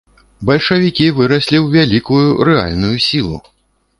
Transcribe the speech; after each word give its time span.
Бальшавікі 0.49 1.05
выраслі 1.19 1.57
ў 1.65 1.75
вялікую 1.75 2.27
рэальную 2.49 2.93
сілу. 3.09 3.37